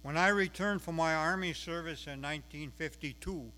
When 0.01 0.17
I 0.17 0.29
returned 0.29 0.81
from 0.81 0.95
my 0.95 1.13
Army 1.13 1.53
service 1.53 2.07
in 2.07 2.21
1952, 2.21 3.51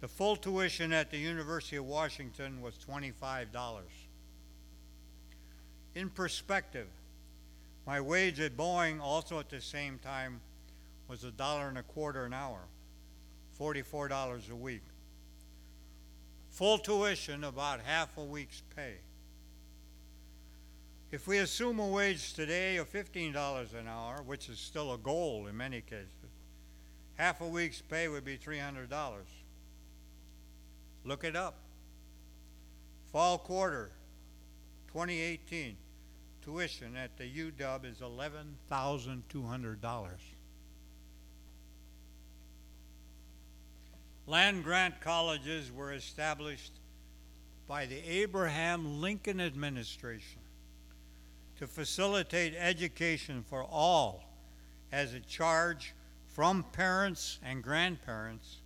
the 0.00 0.08
full 0.08 0.36
tuition 0.36 0.92
at 0.92 1.10
the 1.10 1.18
University 1.18 1.76
of 1.76 1.84
Washington 1.84 2.62
was 2.62 2.74
$25. 2.78 3.46
In 5.98 6.10
perspective, 6.10 6.86
my 7.84 8.00
wage 8.00 8.38
at 8.38 8.56
Boeing 8.56 9.00
also 9.00 9.40
at 9.40 9.48
the 9.48 9.60
same 9.60 9.98
time 9.98 10.40
was 11.08 11.24
a 11.24 11.32
dollar 11.32 11.66
and 11.68 11.76
a 11.76 11.82
quarter 11.82 12.24
an 12.24 12.32
hour, 12.32 12.60
$44 13.58 14.48
a 14.48 14.54
week. 14.54 14.84
Full 16.50 16.78
tuition, 16.78 17.42
about 17.42 17.80
half 17.80 18.16
a 18.16 18.22
week's 18.22 18.62
pay. 18.76 18.94
If 21.10 21.26
we 21.26 21.38
assume 21.38 21.80
a 21.80 21.88
wage 21.88 22.32
today 22.32 22.76
of 22.76 22.88
$15 22.92 23.74
an 23.74 23.88
hour, 23.88 24.22
which 24.24 24.48
is 24.48 24.60
still 24.60 24.92
a 24.92 24.98
goal 24.98 25.48
in 25.48 25.56
many 25.56 25.80
cases, 25.80 26.30
half 27.16 27.40
a 27.40 27.48
week's 27.48 27.80
pay 27.80 28.06
would 28.06 28.24
be 28.24 28.38
$300. 28.38 28.86
Look 31.04 31.24
it 31.24 31.34
up. 31.34 31.56
Fall 33.10 33.38
quarter 33.38 33.90
2018 34.92 35.76
tuition 36.48 36.96
at 36.96 37.16
the 37.18 37.24
UW 37.24 37.84
is 37.84 37.98
$11,200. 37.98 40.08
Land 44.26 44.64
grant 44.64 44.98
colleges 45.02 45.70
were 45.70 45.92
established 45.92 46.72
by 47.66 47.84
the 47.84 47.98
Abraham 48.08 49.02
Lincoln 49.02 49.42
administration 49.42 50.40
to 51.58 51.66
facilitate 51.66 52.54
education 52.56 53.44
for 53.46 53.62
all 53.64 54.24
as 54.90 55.12
a 55.12 55.20
charge 55.20 55.92
from 56.28 56.64
parents 56.72 57.40
and 57.44 57.62
grandparents 57.62 58.62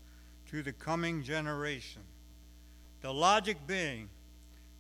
to 0.51 0.63
the 0.63 0.73
coming 0.73 1.25
generation. 1.25 2.03
The 3.01 3.13
logic 3.13 3.57
being 3.67 4.09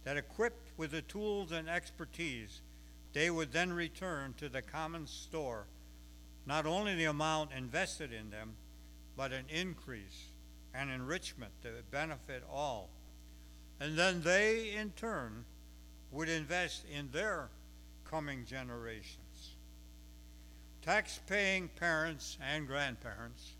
that 0.04 0.16
equipped 0.16 0.70
with 0.76 0.92
the 0.92 1.02
tools 1.02 1.50
and 1.50 1.68
expertise, 1.68 2.60
they 3.12 3.30
would 3.30 3.52
then 3.52 3.72
return 3.72 4.34
to 4.38 4.48
the 4.48 4.62
common 4.62 5.06
store 5.06 5.66
not 6.46 6.66
only 6.66 6.94
the 6.94 7.04
amount 7.04 7.50
invested 7.56 8.12
in 8.12 8.30
them, 8.30 8.54
but 9.16 9.32
an 9.32 9.44
increase 9.48 10.30
and 10.74 10.90
enrichment 10.90 11.52
that 11.62 11.72
would 11.74 11.90
benefit 11.90 12.42
all. 12.50 12.88
And 13.78 13.96
then 13.96 14.22
they, 14.22 14.74
in 14.74 14.90
turn, 14.90 15.44
would 16.10 16.28
invest 16.28 16.84
in 16.92 17.10
their 17.12 17.48
coming 18.04 18.44
generations. 18.44 19.56
Tax 20.82 21.20
paying 21.26 21.68
parents 21.68 22.38
and 22.52 22.66
grandparents 22.66 23.52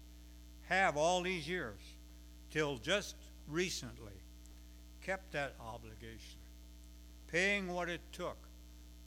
have 0.68 0.96
all 0.96 1.22
these 1.22 1.48
years, 1.48 1.80
till 2.50 2.78
just 2.78 3.14
recently, 3.48 4.12
kept 5.04 5.32
that 5.32 5.54
obligation, 5.60 6.40
paying 7.28 7.68
what 7.68 7.88
it 7.88 8.00
took 8.12 8.36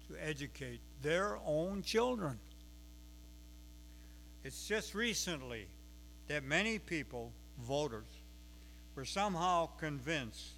to 0.07 0.15
educate 0.23 0.79
their 1.01 1.37
own 1.45 1.81
children. 1.81 2.39
It's 4.43 4.67
just 4.67 4.93
recently 4.93 5.67
that 6.27 6.43
many 6.43 6.79
people, 6.79 7.31
voters, 7.59 8.07
were 8.95 9.05
somehow 9.05 9.67
convinced 9.77 10.53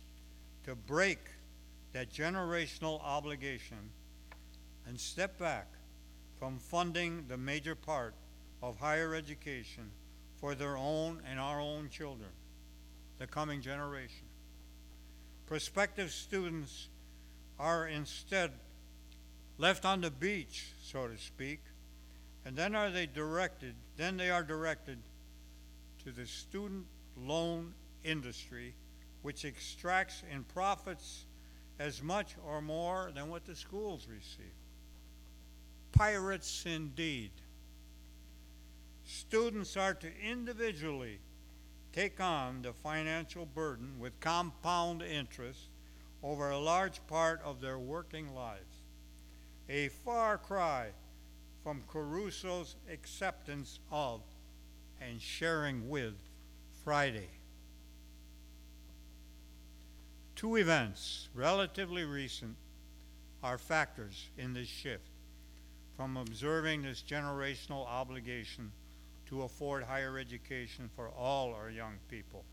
to 0.65 0.75
break 0.75 1.19
that 1.93 2.11
generational 2.11 3.01
obligation 3.03 3.91
and 4.85 4.99
step 4.99 5.37
back 5.37 5.67
from 6.37 6.59
funding 6.59 7.25
the 7.27 7.37
major 7.37 7.75
part 7.75 8.13
of 8.61 8.77
higher 8.77 9.15
education 9.15 9.89
for 10.35 10.53
their 10.53 10.77
own 10.77 11.21
and 11.29 11.39
our 11.39 11.59
own 11.59 11.89
children, 11.89 12.29
the 13.17 13.27
coming 13.27 13.61
generation. 13.61 14.27
Prospective 15.47 16.11
students 16.11 16.89
are 17.57 17.87
instead 17.87 18.51
left 19.57 19.85
on 19.85 20.01
the 20.01 20.11
beach, 20.11 20.67
so 20.83 21.07
to 21.07 21.17
speak, 21.17 21.61
and 22.45 22.55
then 22.55 22.75
are 22.75 22.91
they 22.91 23.05
directed, 23.05 23.75
then 23.97 24.17
they 24.17 24.29
are 24.29 24.43
directed 24.43 24.99
to 26.03 26.11
the 26.11 26.25
student 26.25 26.85
loan 27.17 27.73
industry, 28.03 28.73
which 29.21 29.43
extracts 29.43 30.23
in 30.31 30.43
profits 30.43 31.25
as 31.79 32.01
much 32.01 32.35
or 32.47 32.61
more 32.61 33.11
than 33.13 33.29
what 33.29 33.45
the 33.45 33.55
schools 33.55 34.07
receive. 34.09 34.53
Pirates 35.91 36.65
indeed. 36.65 37.31
Students 39.03 39.75
are 39.77 39.93
to 39.95 40.07
individually 40.21 41.19
take 41.93 42.19
on 42.21 42.61
the 42.61 42.73
financial 42.73 43.45
burden 43.45 43.99
with 43.99 44.19
compound 44.19 45.01
interest 45.01 45.69
over 46.21 46.49
a 46.49 46.57
large 46.57 47.05
part 47.07 47.41
of 47.43 47.61
their 47.61 47.79
working 47.79 48.33
lives. 48.35 48.76
A 49.69 49.89
far 49.89 50.37
cry 50.37 50.87
from 51.61 51.83
Caruso's 51.87 52.75
acceptance 52.91 53.79
of 53.91 54.21
and 55.01 55.21
sharing 55.21 55.89
with 55.89 56.15
Friday. 56.83 57.29
Two 60.35 60.55
events, 60.55 61.27
relatively 61.33 62.05
recent, 62.05 62.55
are 63.43 63.57
factors 63.57 64.29
in 64.37 64.53
this 64.53 64.67
shift 64.67 65.09
from 65.97 66.15
observing 66.15 66.83
this 66.83 67.03
generational 67.05 67.85
obligation 67.87 68.71
to 69.25 69.41
afford 69.41 69.83
higher 69.83 70.17
education 70.17 70.89
for 70.95 71.09
all 71.09 71.53
our 71.53 71.69
young 71.69 71.95
people. 72.07 72.45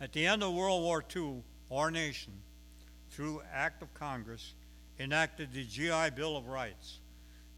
At 0.00 0.12
the 0.12 0.26
end 0.26 0.42
of 0.42 0.54
World 0.54 0.82
War 0.82 1.04
II, 1.14 1.42
our 1.70 1.90
nation, 1.90 2.32
through 3.10 3.42
Act 3.52 3.82
of 3.82 3.94
Congress, 3.94 4.54
enacted 4.98 5.52
the 5.52 5.64
GI 5.64 6.10
Bill 6.16 6.36
of 6.36 6.48
Rights 6.48 7.00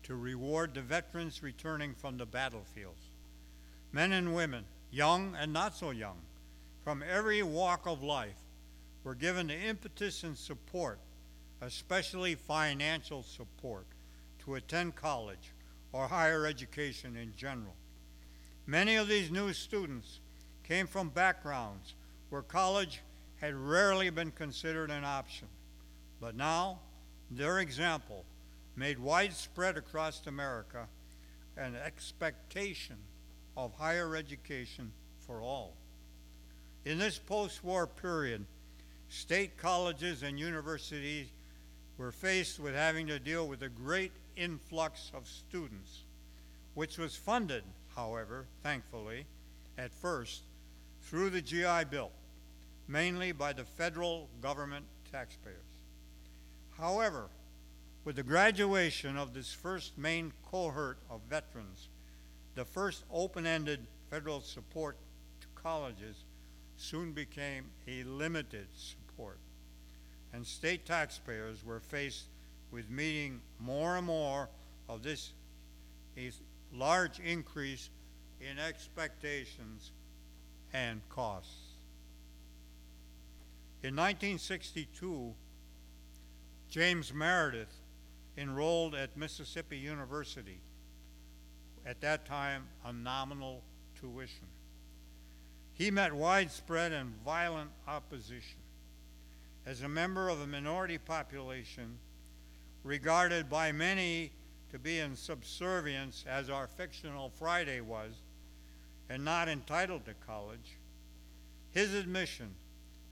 to 0.05 0.16
reward 0.16 0.74
the 0.74 0.83
veterans 0.83 1.42
returning 1.42 1.94
from 1.94 2.16
the 2.16 2.27
battlefields. 2.27 3.11
Men 3.92 4.12
and 4.12 4.35
women, 4.35 4.64
young 4.90 5.37
and 5.38 5.53
not 5.53 5.77
so 5.77 5.90
young, 5.90 6.18
from 6.83 7.03
every 7.09 7.42
walk 7.42 7.87
of 7.87 8.03
life, 8.03 8.38
were 9.05 9.14
given 9.14 9.46
the 9.46 9.59
impetus 9.59 10.24
and 10.24 10.37
support, 10.37 10.98
especially 11.61 12.35
financial 12.35 13.22
support, 13.22 13.87
to 14.44 14.55
attend 14.55 14.96
college 14.96 15.53
or 15.92 16.09
higher 16.09 16.46
education 16.46 17.16
in 17.16 17.33
general. 17.37 17.74
Many 18.66 18.96
of 18.96 19.09
these 19.09 19.31
new 19.31 19.53
students 19.53 20.20
came 20.62 20.87
from 20.87 21.09
backgrounds 21.09 21.94
where 22.29 22.42
college 22.42 23.01
had 23.37 23.55
rarely 23.55 24.11
been 24.11 24.31
considered 24.31 24.90
an 24.90 25.05
option. 25.05 25.48
But 26.20 26.35
now, 26.35 26.81
their 27.31 27.59
example 27.59 28.25
made 28.77 28.99
widespread 28.99 29.77
across 29.77 30.27
America 30.27 30.87
an 31.57 31.75
expectation 31.75 32.97
of 33.57 33.75
higher 33.75 34.14
education 34.14 34.93
for 35.27 35.43
all. 35.43 35.75
In 36.85 36.99
this 36.99 37.19
post 37.19 37.64
war 37.64 37.87
period, 37.87 38.47
state 39.09 39.57
colleges 39.57 40.23
and 40.23 40.38
universities 40.38 41.27
were 41.99 42.12
faced 42.12 42.61
with 42.61 42.75
having 42.75 43.09
to 43.09 43.19
deal 43.19 43.49
with 43.49 43.62
a 43.62 43.69
great 43.69 44.12
influx 44.37 45.11
of 45.12 45.27
students, 45.27 46.05
which 46.75 46.97
was 46.97 47.17
funded, 47.17 47.64
however, 47.97 48.47
thankfully, 48.62 49.27
at 49.77 49.93
first 49.93 50.43
through 51.03 51.31
the 51.31 51.43
GI 51.43 51.85
Bill, 51.91 52.11
mainly 52.87 53.33
by 53.33 53.53
the 53.53 53.64
federal 53.64 54.29
government 54.41 54.85
taxpayers. 55.11 55.68
However, 56.79 57.29
with 58.05 58.17
the 58.17 58.23
graduation 58.23 59.17
of 59.17 59.35
this 59.35 59.53
first 59.53 59.99
main 59.99 60.33
cohort 60.51 60.99
of 61.11 61.21
veterans, 61.29 61.88
the 62.55 62.64
first 62.64 63.05
open 63.12 63.47
ended 63.47 63.87
federal 64.11 64.41
support 64.41 64.97
to 65.41 65.47
colleges 65.61 66.25
soon 66.77 67.12
became 67.12 67.64
a 67.88 68.05
limited 68.05 68.69
support, 68.77 69.38
and 70.33 70.47
state 70.47 70.87
taxpayers 70.87 71.64
were 71.64 71.81
faced 71.81 72.27
with 72.71 72.88
meeting 72.88 73.41
more 73.59 73.97
and 73.97 74.07
more 74.07 74.49
of 74.88 75.03
this 75.03 75.33
a 76.17 76.31
large 76.73 77.19
increase 77.21 77.91
in 78.41 78.59
expectations 78.59 79.91
and 80.73 81.01
costs. 81.09 81.75
In 83.83 83.95
1962, 83.95 85.35
James 86.69 87.15
Meredith 87.15 87.75
enrolled 88.37 88.95
at 88.95 89.17
Mississippi 89.17 89.79
University, 89.79 90.61
at 91.87 92.01
that 92.03 92.27
time 92.27 92.65
a 92.85 92.93
nominal 92.93 93.63
tuition. 93.99 94.47
He 95.73 95.91
met 95.91 96.13
widespread 96.13 96.93
and 96.93 97.15
violent 97.25 97.71
opposition. 97.87 98.59
As 99.65 99.83
a 99.83 99.89
member 99.89 100.29
of 100.29 100.41
a 100.41 100.47
minority 100.47 100.99
population, 100.99 101.99
regarded 102.85 103.49
by 103.49 103.73
many 103.73 104.33
to 104.71 104.79
be 104.79 104.99
in 104.99 105.17
subservience 105.17 106.25
as 106.29 106.51
our 106.51 106.67
fictional 106.67 107.31
Friday 107.31 107.81
was 107.81 108.13
and 109.09 109.25
not 109.25 109.49
entitled 109.49 110.05
to 110.05 110.15
college, 110.27 110.77
his 111.71 111.95
admission 111.95 112.55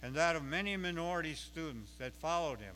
and 0.02 0.14
that 0.14 0.36
of 0.36 0.44
many 0.44 0.76
minority 0.76 1.34
students 1.34 1.92
that 1.98 2.14
followed 2.14 2.60
him 2.60 2.74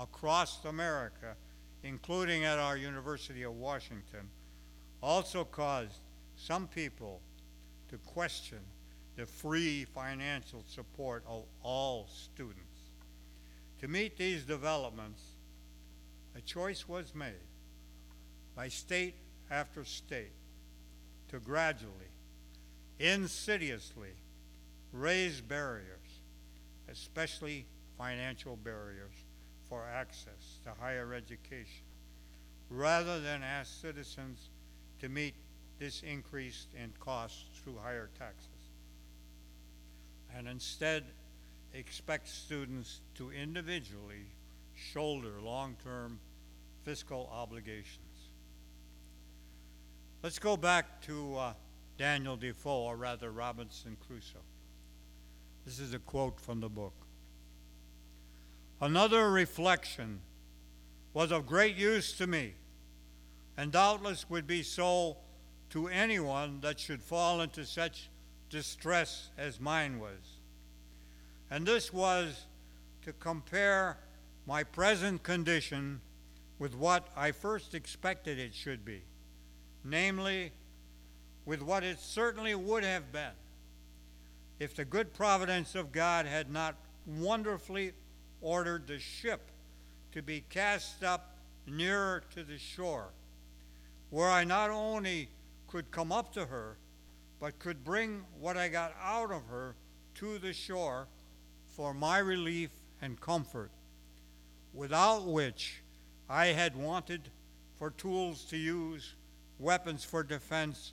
across 0.00 0.64
America, 0.64 1.36
including 1.82 2.44
at 2.44 2.58
our 2.58 2.76
University 2.76 3.42
of 3.42 3.54
Washington, 3.54 4.28
also 5.02 5.44
caused 5.44 6.00
some 6.36 6.66
people 6.68 7.20
to 7.88 7.98
question 7.98 8.58
the 9.16 9.24
free 9.24 9.84
financial 9.84 10.62
support 10.66 11.24
of 11.26 11.44
all 11.62 12.08
students. 12.12 12.62
To 13.80 13.88
meet 13.88 14.16
these 14.16 14.44
developments, 14.44 15.22
a 16.36 16.40
choice 16.40 16.88
was 16.88 17.14
made 17.14 17.32
by 18.54 18.68
state 18.68 19.14
after 19.50 19.84
state 19.84 20.32
to 21.28 21.38
gradually, 21.38 21.92
insidiously 22.98 24.14
raise 24.92 25.40
barriers, 25.40 26.20
especially 26.88 27.66
financial 27.96 28.56
barriers 28.56 29.25
for 29.68 29.84
access 29.84 30.60
to 30.64 30.70
higher 30.80 31.14
education, 31.14 31.84
rather 32.70 33.20
than 33.20 33.42
ask 33.42 33.80
citizens 33.80 34.50
to 35.00 35.08
meet 35.08 35.34
this 35.78 36.02
increase 36.02 36.66
in 36.74 36.92
costs 37.00 37.44
through 37.62 37.76
higher 37.82 38.08
taxes. 38.18 38.48
And 40.36 40.48
instead, 40.48 41.04
expect 41.74 42.28
students 42.28 43.00
to 43.16 43.30
individually 43.30 44.26
shoulder 44.74 45.40
long 45.42 45.76
term 45.82 46.18
fiscal 46.84 47.30
obligations. 47.32 48.00
Let's 50.22 50.38
go 50.38 50.56
back 50.56 51.00
to 51.02 51.36
uh, 51.36 51.52
Daniel 51.98 52.36
Defoe, 52.36 52.70
or 52.70 52.96
rather 52.96 53.30
Robinson 53.30 53.96
Crusoe. 54.06 54.38
This 55.64 55.78
is 55.78 55.94
a 55.94 55.98
quote 55.98 56.40
from 56.40 56.60
the 56.60 56.68
book. 56.68 57.05
Another 58.80 59.30
reflection 59.30 60.20
was 61.14 61.32
of 61.32 61.46
great 61.46 61.76
use 61.76 62.12
to 62.18 62.26
me, 62.26 62.54
and 63.56 63.72
doubtless 63.72 64.28
would 64.28 64.46
be 64.46 64.62
so 64.62 65.16
to 65.70 65.88
anyone 65.88 66.60
that 66.60 66.78
should 66.78 67.02
fall 67.02 67.40
into 67.40 67.64
such 67.64 68.10
distress 68.50 69.30
as 69.38 69.58
mine 69.58 69.98
was. 69.98 70.40
And 71.50 71.66
this 71.66 71.92
was 71.92 72.46
to 73.02 73.12
compare 73.14 73.98
my 74.46 74.62
present 74.62 75.22
condition 75.22 76.00
with 76.58 76.74
what 76.74 77.08
I 77.16 77.32
first 77.32 77.74
expected 77.74 78.38
it 78.38 78.54
should 78.54 78.84
be, 78.84 79.02
namely, 79.84 80.52
with 81.46 81.62
what 81.62 81.82
it 81.82 81.98
certainly 81.98 82.54
would 82.54 82.84
have 82.84 83.10
been 83.10 83.32
if 84.58 84.74
the 84.74 84.84
good 84.84 85.14
providence 85.14 85.74
of 85.74 85.92
God 85.92 86.26
had 86.26 86.50
not 86.50 86.76
wonderfully 87.06 87.92
ordered 88.40 88.86
the 88.86 88.98
ship 88.98 89.50
to 90.12 90.22
be 90.22 90.44
cast 90.48 91.02
up 91.04 91.36
nearer 91.66 92.22
to 92.34 92.44
the 92.44 92.58
shore, 92.58 93.08
where 94.10 94.30
I 94.30 94.44
not 94.44 94.70
only 94.70 95.28
could 95.66 95.90
come 95.90 96.12
up 96.12 96.32
to 96.34 96.46
her, 96.46 96.78
but 97.40 97.58
could 97.58 97.84
bring 97.84 98.24
what 98.40 98.56
I 98.56 98.68
got 98.68 98.94
out 99.02 99.30
of 99.30 99.46
her 99.46 99.76
to 100.16 100.38
the 100.38 100.52
shore 100.52 101.08
for 101.66 101.92
my 101.92 102.18
relief 102.18 102.70
and 103.02 103.20
comfort, 103.20 103.70
without 104.72 105.26
which 105.26 105.82
I 106.28 106.46
had 106.46 106.76
wanted 106.76 107.28
for 107.78 107.90
tools 107.90 108.44
to 108.44 108.56
use, 108.56 109.14
weapons 109.58 110.02
for 110.02 110.22
defense, 110.22 110.92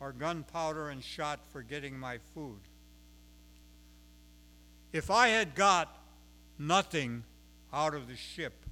or 0.00 0.12
gunpowder 0.12 0.88
and 0.90 1.02
shot 1.02 1.40
for 1.52 1.62
getting 1.62 1.98
my 1.98 2.18
food. 2.34 2.58
If 4.92 5.10
I 5.10 5.28
had 5.28 5.54
got 5.54 6.03
nothing 6.58 7.24
out 7.72 7.94
of 7.94 8.08
the 8.08 8.16
ship, 8.16 8.64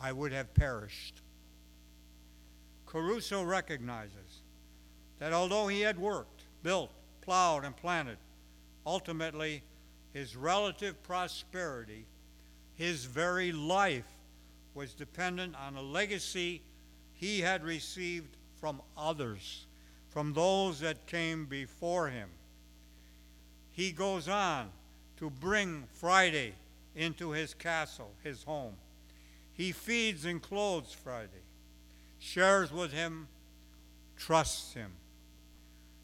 I 0.00 0.12
would 0.12 0.32
have 0.32 0.54
perished. 0.54 1.20
Caruso 2.86 3.42
recognizes 3.42 4.42
that 5.18 5.32
although 5.32 5.68
he 5.68 5.80
had 5.80 5.98
worked, 5.98 6.42
built, 6.62 6.90
plowed, 7.20 7.64
and 7.64 7.76
planted, 7.76 8.18
ultimately 8.84 9.62
his 10.12 10.36
relative 10.36 11.02
prosperity, 11.02 12.06
his 12.74 13.04
very 13.04 13.52
life, 13.52 14.04
was 14.74 14.94
dependent 14.94 15.54
on 15.56 15.76
a 15.76 15.82
legacy 15.82 16.62
he 17.12 17.40
had 17.40 17.62
received 17.62 18.36
from 18.58 18.80
others, 18.96 19.66
from 20.08 20.32
those 20.32 20.80
that 20.80 21.06
came 21.06 21.46
before 21.46 22.08
him. 22.08 22.28
He 23.70 23.92
goes 23.92 24.28
on 24.28 24.70
to 25.18 25.30
bring 25.30 25.84
Friday 25.92 26.54
into 26.94 27.30
his 27.30 27.54
castle, 27.54 28.10
his 28.22 28.42
home. 28.42 28.74
He 29.54 29.72
feeds 29.72 30.24
and 30.24 30.42
clothes 30.42 30.92
Friday, 30.92 31.44
shares 32.18 32.72
with 32.72 32.92
him, 32.92 33.28
trusts 34.16 34.74
him. 34.74 34.92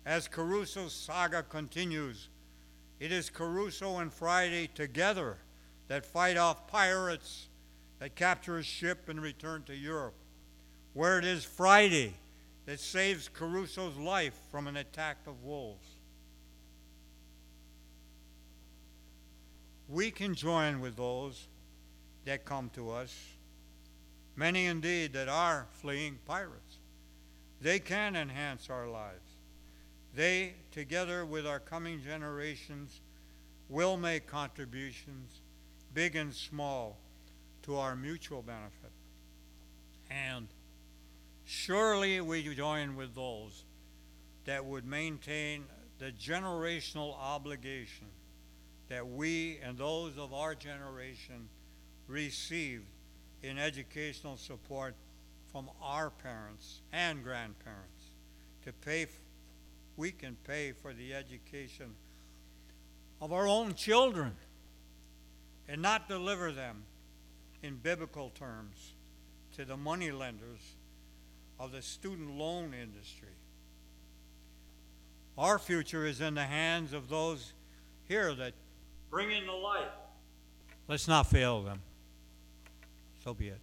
As 0.04 0.28
Caruso's 0.28 0.92
saga 0.92 1.42
continues, 1.42 2.28
it 3.00 3.12
is 3.12 3.30
Caruso 3.30 3.98
and 3.98 4.12
Friday 4.12 4.68
together 4.74 5.36
that 5.88 6.04
fight 6.04 6.36
off 6.36 6.66
pirates 6.66 7.46
that 7.98 8.14
capture 8.14 8.58
a 8.58 8.62
ship 8.62 9.08
and 9.08 9.20
return 9.20 9.62
to 9.64 9.74
Europe, 9.74 10.14
where 10.94 11.18
it 11.18 11.24
is 11.24 11.44
Friday 11.44 12.14
that 12.66 12.80
saves 12.80 13.28
Caruso's 13.28 13.96
life 13.96 14.38
from 14.50 14.66
an 14.66 14.76
attack 14.76 15.18
of 15.26 15.42
wolves. 15.42 15.86
We 19.88 20.10
can 20.10 20.34
join 20.34 20.80
with 20.80 20.96
those 20.96 21.48
that 22.26 22.44
come 22.44 22.70
to 22.74 22.90
us, 22.90 23.16
many 24.36 24.66
indeed 24.66 25.14
that 25.14 25.28
are 25.28 25.66
fleeing 25.80 26.18
pirates. 26.26 26.76
They 27.62 27.78
can 27.78 28.14
enhance 28.14 28.68
our 28.68 28.86
lives. 28.86 29.16
They, 30.14 30.54
together 30.72 31.24
with 31.24 31.46
our 31.46 31.58
coming 31.58 32.02
generations, 32.02 33.00
will 33.70 33.96
make 33.96 34.26
contributions, 34.26 35.40
big 35.94 36.16
and 36.16 36.34
small, 36.34 36.98
to 37.62 37.76
our 37.76 37.96
mutual 37.96 38.42
benefit. 38.42 38.92
And 40.10 40.48
surely 41.46 42.20
we 42.20 42.42
join 42.54 42.94
with 42.94 43.14
those 43.14 43.64
that 44.44 44.64
would 44.64 44.84
maintain 44.84 45.64
the 45.98 46.12
generational 46.12 47.18
obligation 47.18 48.06
that 48.88 49.06
we 49.06 49.58
and 49.62 49.76
those 49.76 50.16
of 50.16 50.32
our 50.32 50.54
generation 50.54 51.48
received 52.06 52.86
in 53.42 53.58
educational 53.58 54.36
support 54.36 54.94
from 55.52 55.68
our 55.82 56.10
parents 56.10 56.80
and 56.92 57.22
grandparents 57.22 58.10
to 58.64 58.72
pay 58.72 59.06
we 59.96 60.12
can 60.12 60.36
pay 60.46 60.72
for 60.72 60.92
the 60.92 61.12
education 61.12 61.90
of 63.20 63.32
our 63.32 63.48
own 63.48 63.74
children 63.74 64.32
and 65.68 65.82
not 65.82 66.08
deliver 66.08 66.52
them 66.52 66.84
in 67.62 67.76
biblical 67.76 68.30
terms 68.30 68.94
to 69.56 69.64
the 69.64 69.76
money 69.76 70.12
lenders 70.12 70.60
of 71.58 71.72
the 71.72 71.82
student 71.82 72.30
loan 72.30 72.72
industry. 72.74 73.28
Our 75.36 75.58
future 75.58 76.06
is 76.06 76.20
in 76.20 76.34
the 76.34 76.44
hands 76.44 76.92
of 76.92 77.08
those 77.08 77.52
here 78.06 78.34
that 78.34 78.54
bring 79.10 79.30
in 79.30 79.46
the 79.46 79.52
light. 79.52 79.88
Let's 80.86 81.08
not 81.08 81.26
fail 81.26 81.62
them. 81.62 81.82
So 83.24 83.34
be 83.34 83.48
it. 83.48 83.60